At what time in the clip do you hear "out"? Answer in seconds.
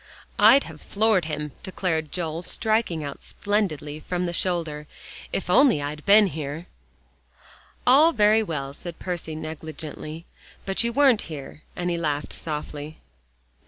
3.03-3.21